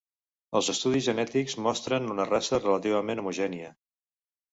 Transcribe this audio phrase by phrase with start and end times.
[0.59, 3.71] Els estudis genètics mostren una raça relativament homogènia.